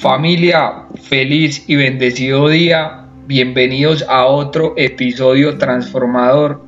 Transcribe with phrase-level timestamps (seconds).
[0.00, 3.04] Familia, feliz y bendecido día.
[3.26, 6.64] Bienvenidos a otro episodio transformador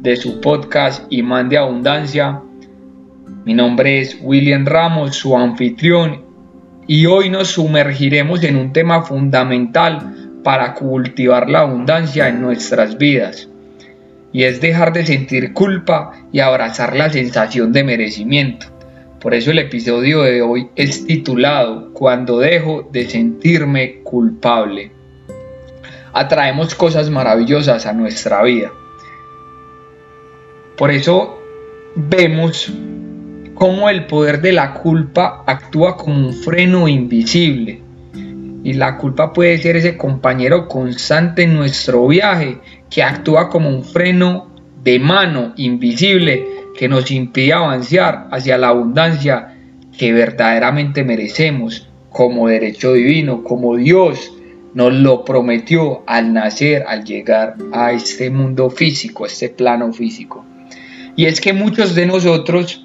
[0.00, 2.42] de su podcast Imán de Abundancia.
[3.46, 6.26] Mi nombre es William Ramos, su anfitrión,
[6.86, 13.48] y hoy nos sumergiremos en un tema fundamental para cultivar la abundancia en nuestras vidas.
[14.30, 18.73] Y es dejar de sentir culpa y abrazar la sensación de merecimiento.
[19.24, 24.90] Por eso el episodio de hoy es titulado Cuando dejo de sentirme culpable.
[26.12, 28.70] Atraemos cosas maravillosas a nuestra vida.
[30.76, 31.38] Por eso
[31.94, 32.70] vemos
[33.54, 37.80] cómo el poder de la culpa actúa como un freno invisible.
[38.62, 42.58] Y la culpa puede ser ese compañero constante en nuestro viaje
[42.90, 44.50] que actúa como un freno
[44.82, 49.54] de mano invisible que nos impide avanzar hacia la abundancia
[49.96, 54.32] que verdaderamente merecemos como derecho divino, como Dios
[54.74, 60.44] nos lo prometió al nacer, al llegar a este mundo físico, a este plano físico.
[61.16, 62.84] Y es que muchos de nosotros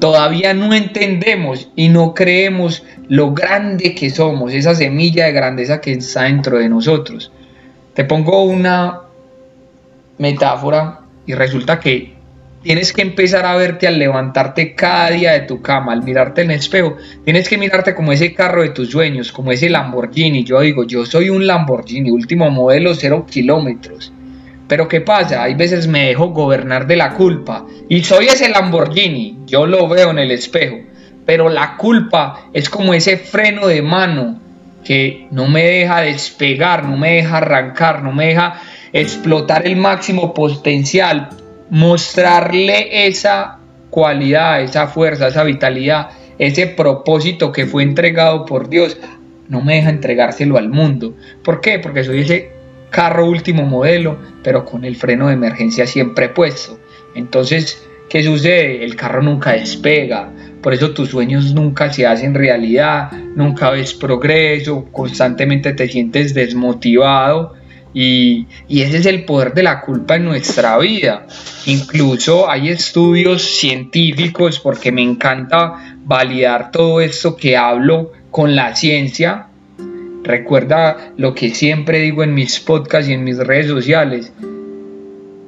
[0.00, 5.92] todavía no entendemos y no creemos lo grande que somos, esa semilla de grandeza que
[5.92, 7.30] está dentro de nosotros.
[7.94, 9.02] Te pongo una
[10.18, 12.13] metáfora y resulta que
[12.64, 16.50] tienes que empezar a verte al levantarte cada día de tu cama, al mirarte en
[16.50, 20.44] el espejo, tienes que mirarte como ese carro de tus sueños, como ese Lamborghini.
[20.44, 24.12] Yo digo, yo soy un Lamborghini, último modelo, cero kilómetros.
[24.66, 25.42] Pero ¿qué pasa?
[25.42, 30.10] Hay veces me dejo gobernar de la culpa y soy ese Lamborghini, yo lo veo
[30.10, 30.78] en el espejo.
[31.26, 34.40] Pero la culpa es como ese freno de mano
[34.84, 38.60] que no me deja despegar, no me deja arrancar, no me deja
[38.92, 41.28] explotar el máximo potencial
[41.74, 43.58] mostrarle esa
[43.90, 48.96] cualidad, esa fuerza, esa vitalidad, ese propósito que fue entregado por Dios,
[49.48, 51.16] no me deja entregárselo al mundo.
[51.42, 51.80] ¿Por qué?
[51.80, 52.52] Porque soy ese
[52.90, 56.78] carro último modelo, pero con el freno de emergencia siempre puesto.
[57.16, 58.84] Entonces, ¿qué sucede?
[58.84, 60.30] El carro nunca despega,
[60.62, 67.54] por eso tus sueños nunca se hacen realidad, nunca ves progreso, constantemente te sientes desmotivado
[67.94, 71.26] y, ese es el poder de la culpa en nuestra vida.
[71.66, 79.46] Incluso hay estudios científicos, porque me encanta validar todo esto que hablo con la ciencia.
[80.24, 84.32] Recuerda lo que siempre digo en mis podcasts y en mis redes sociales.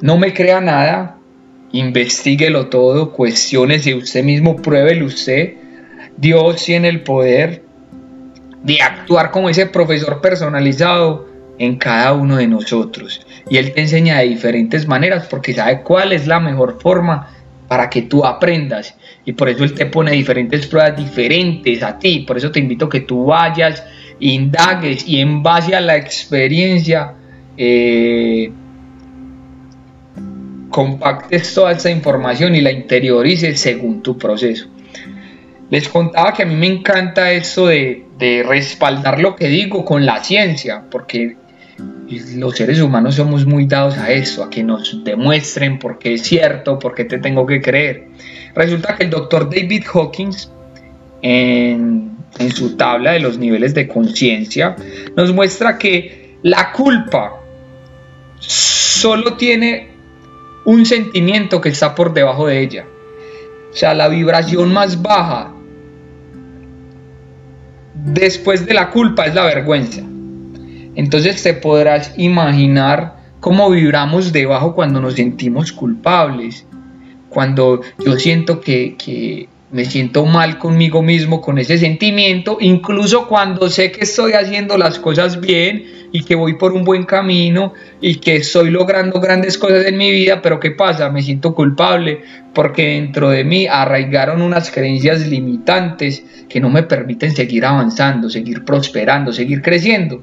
[0.00, 1.16] No me crea nada,
[1.72, 5.54] investiguelo todo, cuestiones y usted mismo, pruébelo usted.
[6.16, 7.62] Dios tiene el poder
[8.62, 13.24] de actuar como ese profesor personalizado en cada uno de nosotros.
[13.48, 17.28] Y Él te enseña de diferentes maneras porque sabe cuál es la mejor forma
[17.68, 18.96] para que tú aprendas.
[19.24, 22.20] Y por eso Él te pone diferentes pruebas diferentes a ti.
[22.20, 23.82] Por eso te invito que tú vayas,
[24.20, 27.14] indagues y en base a la experiencia
[27.56, 28.52] eh,
[30.70, 34.66] compactes toda esta información y la interiorices según tu proceso.
[35.70, 40.06] Les contaba que a mí me encanta esto de, de respaldar lo que digo con
[40.06, 41.36] la ciencia, porque
[42.36, 46.22] los seres humanos somos muy dados a eso, a que nos demuestren por qué es
[46.22, 48.08] cierto, por qué te tengo que creer.
[48.54, 50.50] Resulta que el doctor David Hawkins,
[51.22, 54.76] en, en su tabla de los niveles de conciencia,
[55.16, 57.40] nos muestra que la culpa
[58.38, 59.88] solo tiene
[60.64, 62.86] un sentimiento que está por debajo de ella.
[63.72, 65.52] O sea, la vibración más baja
[67.94, 70.02] después de la culpa es la vergüenza.
[70.96, 76.66] Entonces te podrás imaginar cómo vibramos debajo cuando nos sentimos culpables,
[77.28, 83.92] cuando yo siento que, me siento mal conmigo mismo con ese sentimiento, incluso cuando sé
[83.92, 88.36] que estoy haciendo las cosas bien y que voy por un buen camino y que
[88.36, 91.10] estoy logrando grandes cosas en mi vida, pero ¿qué pasa?
[91.10, 92.22] Me siento culpable
[92.54, 98.64] porque dentro de mí arraigaron unas creencias limitantes que no me permiten seguir avanzando, seguir
[98.64, 100.22] prosperando, seguir creciendo.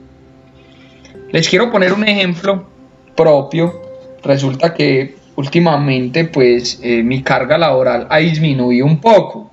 [1.33, 2.63] Les quiero poner un ejemplo
[3.15, 3.81] propio.
[4.23, 9.51] Resulta que últimamente pues eh, mi carga laboral ha disminuido un poco,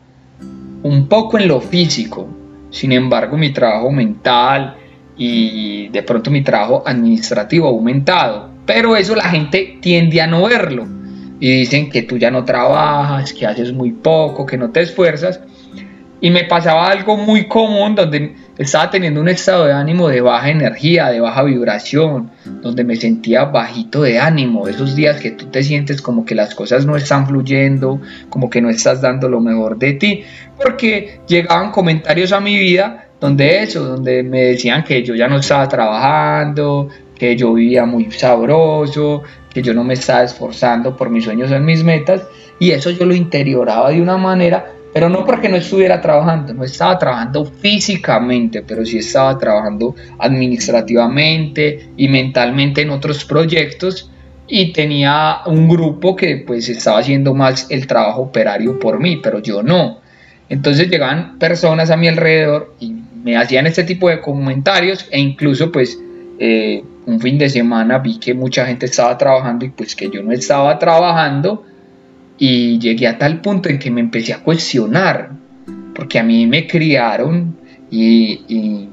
[0.83, 2.29] un poco en lo físico.
[2.69, 4.77] Sin embargo, mi trabajo mental
[5.17, 8.51] y de pronto mi trabajo administrativo ha aumentado.
[8.67, 10.87] Pero eso la gente tiende a no verlo.
[11.41, 15.41] Y dicen que tú ya no trabajas, que haces muy poco, que no te esfuerzas.
[16.21, 20.51] Y me pasaba algo muy común donde estaba teniendo un estado de ánimo de baja
[20.51, 25.63] energía, de baja vibración, donde me sentía bajito de ánimo, esos días que tú te
[25.63, 29.79] sientes como que las cosas no están fluyendo, como que no estás dando lo mejor
[29.79, 30.25] de ti,
[30.63, 35.39] porque llegaban comentarios a mi vida donde eso, donde me decían que yo ya no
[35.39, 39.23] estaba trabajando, que yo vivía muy sabroso,
[39.53, 42.25] que yo no me estaba esforzando por mis sueños en mis metas,
[42.59, 46.65] y eso yo lo interioraba de una manera, pero no porque no estuviera trabajando, no
[46.65, 54.11] estaba trabajando físicamente, pero sí estaba trabajando administrativamente y mentalmente en otros proyectos
[54.49, 59.39] y tenía un grupo que pues estaba haciendo más el trabajo operario por mí, pero
[59.39, 60.01] yo no.
[60.49, 62.93] Entonces llegaban personas a mi alrededor y
[63.23, 65.99] me hacían este tipo de comentarios e incluso pues
[66.41, 70.23] eh, un fin de semana vi que mucha gente estaba trabajando y pues que yo
[70.23, 71.65] no estaba trabajando
[72.41, 75.31] y llegué a tal punto en que me empecé a cuestionar
[75.95, 77.55] porque a mí me criaron
[77.91, 78.89] y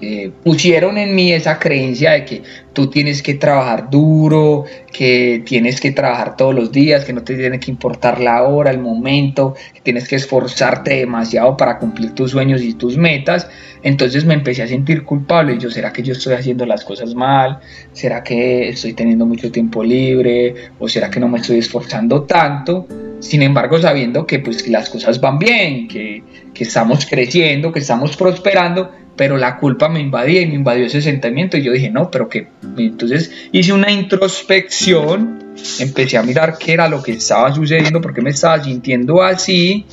[0.00, 2.42] eh, pusieron en mí esa creencia de que
[2.72, 7.36] tú tienes que trabajar duro, que tienes que trabajar todos los días, que no te
[7.36, 12.32] tiene que importar la hora, el momento, que tienes que esforzarte demasiado para cumplir tus
[12.32, 13.48] sueños y tus metas.
[13.82, 15.58] Entonces me empecé a sentir culpable.
[15.58, 17.60] Yo, ¿será que yo estoy haciendo las cosas mal?
[17.92, 20.54] ¿Será que estoy teniendo mucho tiempo libre?
[20.78, 22.86] ¿O será que no me estoy esforzando tanto?
[23.20, 26.22] Sin embargo, sabiendo que pues las cosas van bien, que,
[26.52, 31.00] que estamos creciendo, que estamos prosperando, pero la culpa me invadía y me invadió ese
[31.00, 36.72] sentimiento y yo dije, no, pero que entonces hice una introspección, empecé a mirar qué
[36.72, 39.86] era lo que estaba sucediendo, porque me estaba sintiendo así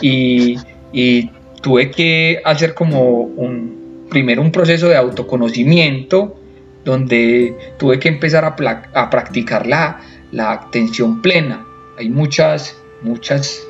[0.00, 0.56] y,
[0.92, 1.30] y
[1.60, 6.40] tuve que hacer como un, primero un proceso de autoconocimiento
[6.84, 8.56] donde tuve que empezar a,
[8.94, 10.00] a practicar la,
[10.32, 11.66] la atención plena.
[11.98, 13.66] Hay muchas, muchas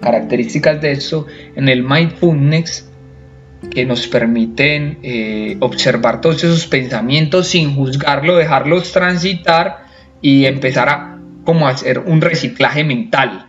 [0.00, 2.90] características de eso en el mindfulness
[3.70, 9.86] que nos permiten eh, observar todos esos pensamientos sin juzgarlo, dejarlos transitar
[10.20, 13.46] y empezar a como hacer un reciclaje mental.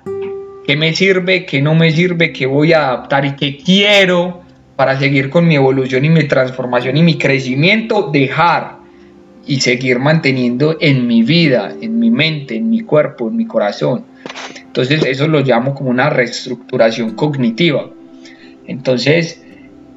[0.65, 1.45] ¿Qué me sirve?
[1.45, 2.31] ¿Qué no me sirve?
[2.31, 4.41] ¿Qué voy a adaptar y qué quiero
[4.75, 8.09] para seguir con mi evolución y mi transformación y mi crecimiento?
[8.11, 8.76] Dejar
[9.47, 14.05] y seguir manteniendo en mi vida, en mi mente, en mi cuerpo, en mi corazón.
[14.65, 17.89] Entonces eso lo llamo como una reestructuración cognitiva.
[18.67, 19.41] Entonces,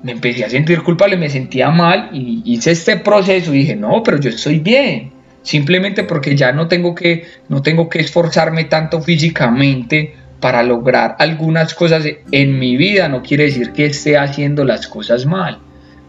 [0.03, 4.03] me empecé a sentir culpable, me sentía mal y hice este proceso y dije, no,
[4.03, 5.13] pero yo estoy bien.
[5.43, 11.75] Simplemente porque ya no tengo que, no tengo que esforzarme tanto físicamente para lograr algunas
[11.75, 15.59] cosas en mi vida, no quiere decir que esté haciendo las cosas mal.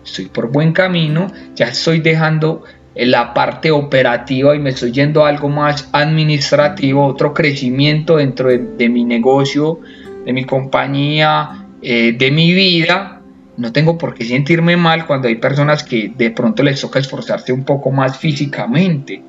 [0.06, 2.64] Estoy por buen camino, ya estoy dejando
[2.96, 8.90] la parte operativa y me estoy yendo a algo más administrativo, otro crecimiento dentro de,
[8.90, 9.80] mi negocio,
[10.26, 13.22] de mi compañía, eh, de mi vida,
[13.58, 17.54] no tengo por qué sentirme mal cuando hay personas que de pronto les toca esforzarse
[17.54, 19.22] un poco más físicamente.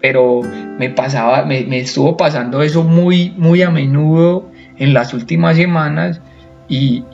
[0.00, 6.20] Pero me pasaba, me, estuvo pasando eso muy, muy a menudo en las últimas semanas
[6.68, 7.04] y,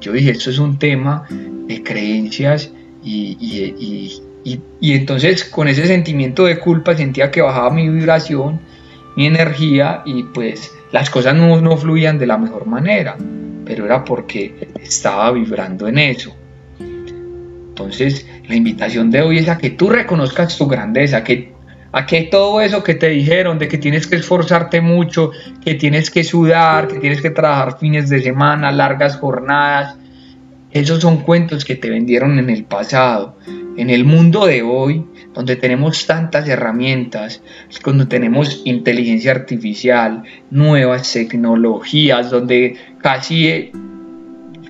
[0.00, 2.70] yo dije, esto es un tema de creencias
[3.02, 4.22] y, y,
[4.80, 8.60] entonces con ese sentimiento de culpa sentía que bajaba mi vibración,
[9.16, 13.16] mi energía y pues las cosas no, no fluían de la mejor manera
[13.70, 16.34] pero era porque estaba vibrando en eso.
[16.80, 21.52] Entonces, la invitación de hoy es a que tú reconozcas tu grandeza, que,
[21.92, 25.30] a que todo eso que te dijeron de que tienes que esforzarte mucho,
[25.64, 29.96] que tienes que sudar, que tienes que trabajar fines de semana, largas jornadas,
[30.72, 33.36] esos son cuentos que te vendieron en el pasado.
[33.76, 37.42] En el mundo de hoy, donde tenemos tantas herramientas,
[37.82, 43.70] cuando tenemos inteligencia artificial, nuevas tecnologías, donde casi,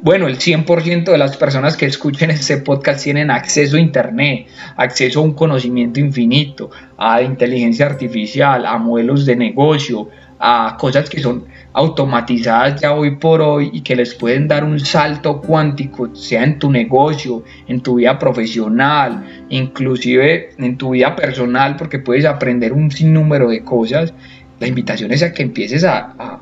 [0.03, 5.21] bueno, el 100% de las personas que escuchen este podcast tienen acceso a Internet, acceso
[5.21, 11.45] a un conocimiento infinito, a inteligencia artificial, a modelos de negocio, a cosas que son
[11.73, 16.59] automatizadas ya hoy por hoy y que les pueden dar un salto cuántico, sea en
[16.59, 22.91] tu negocio, en tu vida profesional, inclusive en tu vida personal, porque puedes aprender un
[22.91, 24.13] sinnúmero de cosas.
[24.59, 26.41] La invitación es a que empieces a, a,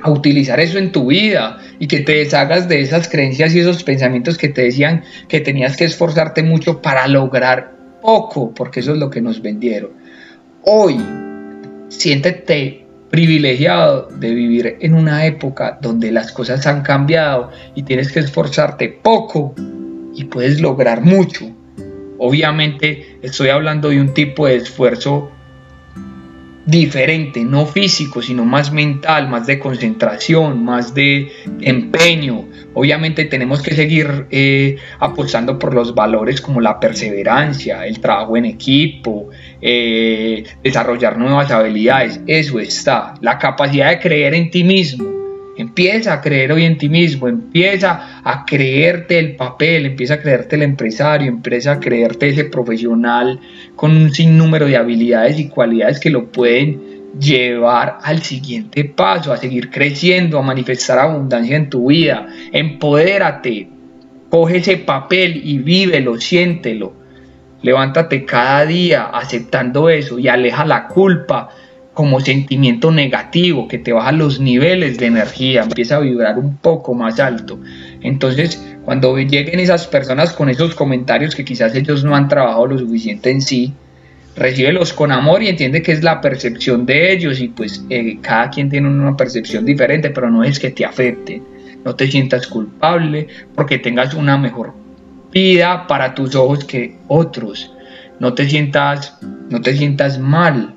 [0.00, 3.84] a utilizar eso en tu vida y que te deshagas de esas creencias y esos
[3.84, 8.98] pensamientos que te decían que tenías que esforzarte mucho para lograr poco, porque eso es
[8.98, 9.90] lo que nos vendieron.
[10.62, 10.96] Hoy,
[11.88, 12.83] siéntete
[13.14, 18.88] privilegiado de vivir en una época donde las cosas han cambiado y tienes que esforzarte
[18.88, 19.54] poco
[20.16, 21.48] y puedes lograr mucho.
[22.18, 25.30] Obviamente estoy hablando de un tipo de esfuerzo
[26.66, 31.30] diferente, no físico, sino más mental, más de concentración, más de
[31.60, 32.48] empeño.
[32.74, 38.46] Obviamente tenemos que seguir eh, apostando por los valores como la perseverancia, el trabajo en
[38.46, 39.30] equipo,
[39.60, 43.14] eh, desarrollar nuevas habilidades, eso está.
[43.20, 45.23] La capacidad de creer en ti mismo
[45.56, 50.56] Empieza a creer hoy en ti mismo, empieza a creerte el papel, empieza a creerte
[50.56, 53.38] el empresario, empieza a creerte ese profesional
[53.76, 59.36] con un sinnúmero de habilidades y cualidades que lo pueden llevar al siguiente paso, a
[59.36, 62.26] seguir creciendo, a manifestar abundancia en tu vida.
[62.52, 63.68] Empodérate,
[64.30, 66.92] coge ese papel y vívelo, siéntelo.
[67.62, 71.48] Levántate cada día aceptando eso y aleja la culpa,
[71.94, 76.92] como sentimiento negativo que te baja los niveles de energía, empieza a vibrar un poco
[76.92, 77.58] más alto.
[78.02, 82.78] Entonces, cuando lleguen esas personas con esos comentarios que quizás ellos no han trabajado lo
[82.78, 83.72] suficiente en sí,
[84.36, 88.50] recíbelos con amor y entiende que es la percepción de ellos y pues eh, cada
[88.50, 91.40] quien tiene una percepción diferente, pero no es que te afecte.
[91.84, 94.72] No te sientas culpable porque tengas una mejor
[95.30, 97.72] vida para tus ojos que otros.
[98.18, 99.18] No te sientas,
[99.50, 100.73] no te sientas mal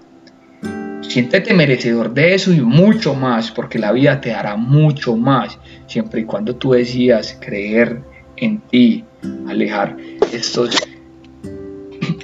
[1.07, 6.21] Siéntete merecedor de eso y mucho más, porque la vida te dará mucho más, siempre
[6.21, 8.01] y cuando tú decidas creer
[8.35, 9.05] en ti,
[9.47, 9.95] alejar
[10.33, 10.77] estos,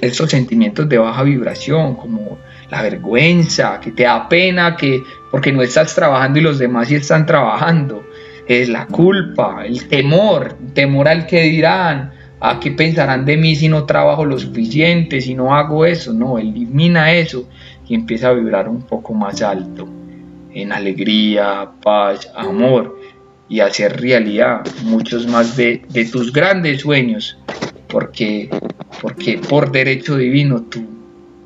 [0.00, 2.38] estos sentimientos de baja vibración, como
[2.70, 6.96] la vergüenza, que te da pena, que porque no estás trabajando y los demás sí
[6.96, 8.04] están trabajando,
[8.46, 12.12] es la culpa, el temor, temor al que dirán,
[12.46, 16.38] a qué pensarán de mí si no trabajo lo suficiente, si no hago eso, no,
[16.38, 17.48] elimina eso
[17.88, 19.88] y empieza a vibrar un poco más alto,
[20.52, 23.00] en alegría, paz, amor
[23.48, 25.80] y hacer realidad muchos más de,
[26.12, 27.38] tus grandes sueños,
[27.88, 28.50] porque,
[29.00, 30.84] porque por derecho divino tú,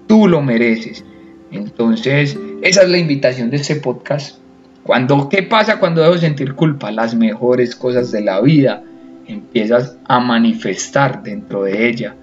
[0.09, 1.05] tú lo mereces.
[1.53, 4.39] Entonces, esa es la invitación de este podcast.
[4.83, 6.91] Cuando, ¿Qué pasa cuando debo sentir culpa?
[6.91, 8.83] Las mejores cosas de la vida
[9.29, 12.17] empiezas a manifestar dentro de ella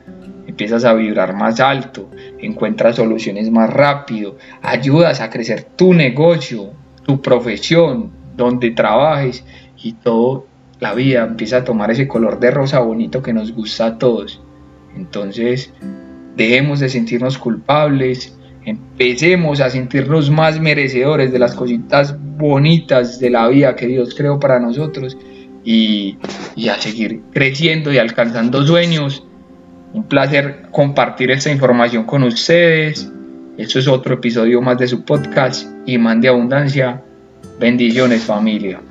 [0.56, 2.10] empiezas a vibrar más alto,
[2.40, 6.72] encuentras soluciones más rápido, ayudas a crecer tu negocio,
[7.06, 9.44] tu profesión, donde trabajes
[9.84, 10.48] y todo
[10.80, 14.42] la vida empieza a tomar ese color de rosa bonito que nos gusta a todos.
[14.96, 15.74] Entonces,
[16.38, 23.48] dejemos de sentirnos culpables, empecemos a sentirnos más merecedores de las cositas bonitas de la
[23.50, 25.18] vida que Dios creó para nosotros
[25.66, 26.18] y,
[26.56, 29.24] y a seguir creciendo y alcanzando sueños
[29.96, 33.10] un placer compartir esta información con ustedes.
[33.58, 37.02] Esto es otro episodio más de su podcast, y de Abundancia.
[37.60, 38.82] Bendiciones familia.